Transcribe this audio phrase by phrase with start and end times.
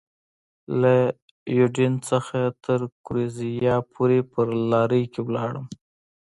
[0.81, 0.93] له
[1.57, 1.93] یوډین
[2.33, 4.39] نه تر ګورېزیا پورې په
[4.71, 5.65] لارۍ کې ولاړم.